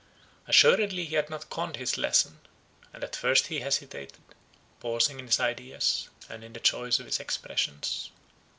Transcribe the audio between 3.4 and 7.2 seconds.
he hesitated, pausing in his ideas, and in the choice of his